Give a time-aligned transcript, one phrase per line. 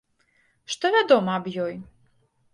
[0.75, 1.79] Што вядома аб ёй?